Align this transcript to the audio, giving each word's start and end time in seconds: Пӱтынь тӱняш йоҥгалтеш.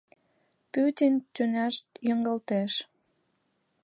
Пӱтынь 0.71 1.19
тӱняш 1.33 1.75
йоҥгалтеш. 2.07 2.73